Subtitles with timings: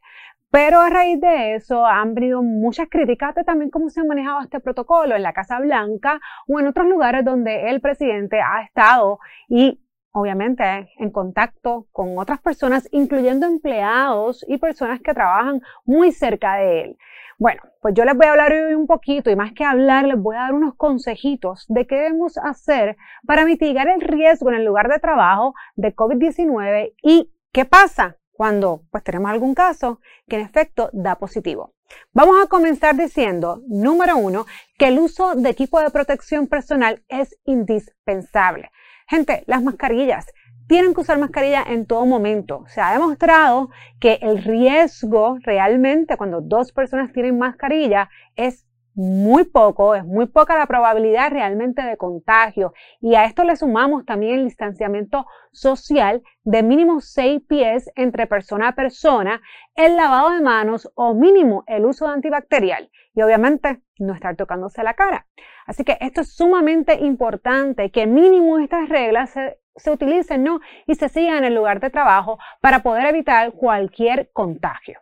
[0.52, 4.42] Pero a raíz de eso han venido muchas críticas de también cómo se ha manejado
[4.42, 9.20] este protocolo en la Casa Blanca o en otros lugares donde el presidente ha estado
[9.48, 9.80] y
[10.12, 16.82] obviamente en contacto con otras personas, incluyendo empleados y personas que trabajan muy cerca de
[16.82, 16.98] él.
[17.38, 20.18] Bueno, pues yo les voy a hablar hoy un poquito y más que hablar, les
[20.18, 24.66] voy a dar unos consejitos de qué debemos hacer para mitigar el riesgo en el
[24.66, 30.44] lugar de trabajo de COVID-19 y qué pasa cuando pues tenemos algún caso que en
[30.44, 31.74] efecto da positivo.
[32.14, 34.46] Vamos a comenzar diciendo, número uno,
[34.78, 38.72] que el uso de equipo de protección personal es indispensable.
[39.10, 40.26] Gente, las mascarillas.
[40.70, 42.64] Tienen que usar mascarilla en todo momento.
[42.68, 48.69] Se ha demostrado que el riesgo realmente cuando dos personas tienen mascarilla es
[49.00, 52.74] muy poco, es muy poca la probabilidad realmente de contagio.
[53.00, 58.68] Y a esto le sumamos también el distanciamiento social de mínimo 6 pies entre persona
[58.68, 59.42] a persona,
[59.76, 62.92] el lavado de manos o mínimo el uso de antibacterial.
[63.16, 65.28] Y obviamente no estar tocándose la cara.
[65.66, 70.60] Así que esto es sumamente importante, que mínimo estas reglas se, se utilicen ¿no?
[70.88, 75.00] y se sigan en el lugar de trabajo para poder evitar cualquier contagio.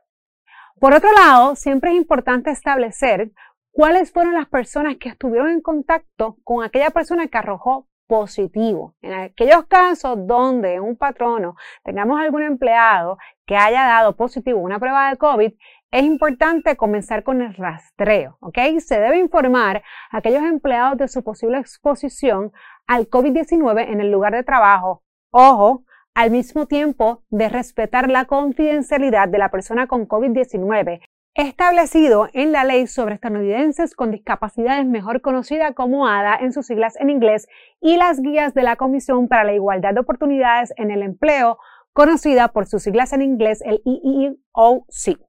[0.79, 3.31] Por otro lado, siempre es importante establecer
[3.77, 8.95] cuáles fueron las personas que estuvieron en contacto con aquella persona que arrojó positivo.
[9.03, 15.11] En aquellos casos donde un patrono tengamos algún empleado que haya dado positivo una prueba
[15.11, 15.53] de COVID,
[15.91, 18.57] es importante comenzar con el rastreo, ¿ok?
[18.79, 22.51] Se debe informar a aquellos empleados de su posible exposición
[22.87, 25.03] al COVID-19 en el lugar de trabajo.
[25.29, 25.83] Ojo,
[26.15, 30.99] al mismo tiempo de respetar la confidencialidad de la persona con COVID-19
[31.37, 36.95] establecido en la Ley sobre Estadounidenses con Discapacidades, mejor conocida como ADA en sus siglas
[36.99, 37.47] en inglés,
[37.79, 41.59] y las guías de la Comisión para la Igualdad de Oportunidades en el Empleo,
[41.93, 45.19] conocida por sus siglas en inglés, el EEOC.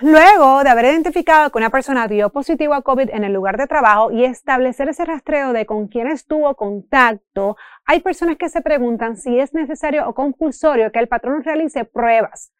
[0.00, 3.66] Luego de haber identificado que una persona dio positivo a COVID en el lugar de
[3.66, 7.56] trabajo y establecer ese rastreo de con quién estuvo contacto,
[7.86, 12.52] hay personas que se preguntan si es necesario o compulsorio que el patrón realice pruebas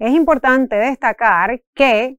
[0.00, 2.18] es importante destacar que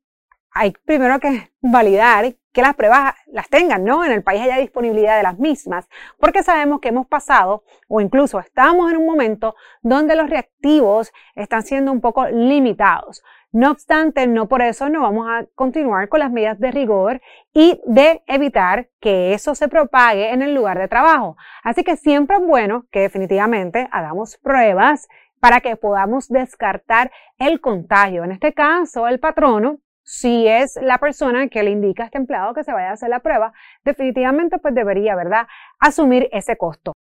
[0.53, 4.03] hay primero que validar que las pruebas las tengan, ¿no?
[4.03, 5.87] En el país haya disponibilidad de las mismas,
[6.19, 11.63] porque sabemos que hemos pasado o incluso estamos en un momento donde los reactivos están
[11.63, 13.23] siendo un poco limitados.
[13.53, 17.21] No obstante, no por eso no vamos a continuar con las medidas de rigor
[17.53, 21.35] y de evitar que eso se propague en el lugar de trabajo.
[21.63, 25.07] Así que siempre es bueno que definitivamente hagamos pruebas
[25.41, 28.23] para que podamos descartar el contagio.
[28.23, 32.53] En este caso, el patrono, si es la persona que le indica a este empleado
[32.53, 33.51] que se vaya a hacer la prueba,
[33.83, 35.47] definitivamente pues debería, ¿verdad?,
[35.79, 36.93] asumir ese costo.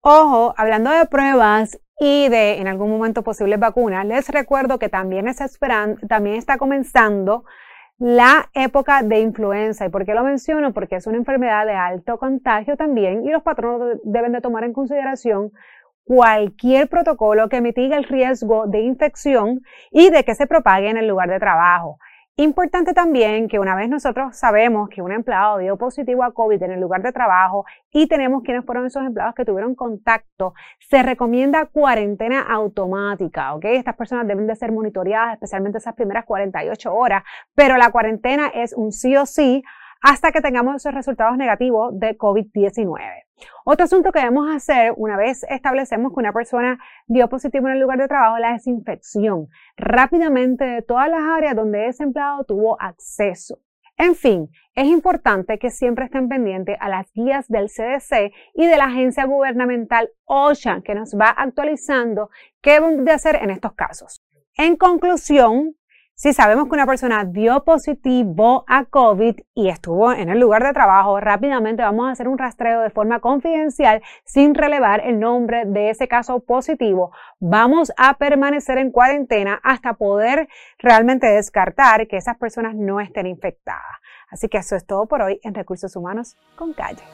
[0.00, 5.26] Ojo, hablando de pruebas y de en algún momento posibles vacunas, les recuerdo que también,
[6.08, 7.44] también está comenzando
[7.98, 9.84] la época de influenza.
[9.84, 10.72] ¿Y por qué lo menciono?
[10.72, 14.72] Porque es una enfermedad de alto contagio también y los patronos deben de tomar en
[14.72, 15.52] consideración
[16.08, 19.60] cualquier protocolo que mitigue el riesgo de infección
[19.90, 21.98] y de que se propague en el lugar de trabajo.
[22.36, 26.70] Importante también que una vez nosotros sabemos que un empleado dio positivo a COVID en
[26.70, 31.66] el lugar de trabajo y tenemos quiénes fueron esos empleados que tuvieron contacto, se recomienda
[31.66, 33.64] cuarentena automática, ¿ok?
[33.64, 37.22] Estas personas deben de ser monitoreadas, especialmente esas primeras 48 horas,
[37.54, 39.62] pero la cuarentena es un sí o sí
[40.00, 43.24] hasta que tengamos esos resultados negativos de COVID-19.
[43.64, 47.80] Otro asunto que debemos hacer una vez establecemos que una persona dio positivo en el
[47.80, 53.58] lugar de trabajo, la desinfección rápidamente de todas las áreas donde ese empleado tuvo acceso.
[53.96, 58.76] En fin, es importante que siempre estén pendientes a las guías del CDC y de
[58.76, 62.30] la agencia gubernamental OSHA que nos va actualizando
[62.60, 64.22] qué debemos de hacer en estos casos.
[64.56, 65.74] En conclusión,
[66.18, 70.72] si sabemos que una persona dio positivo a COVID y estuvo en el lugar de
[70.72, 75.90] trabajo, rápidamente vamos a hacer un rastreo de forma confidencial sin relevar el nombre de
[75.90, 77.12] ese caso positivo.
[77.38, 80.48] Vamos a permanecer en cuarentena hasta poder
[80.80, 83.84] realmente descartar que esas personas no estén infectadas.
[84.28, 87.04] Así que eso es todo por hoy en Recursos Humanos con Calle.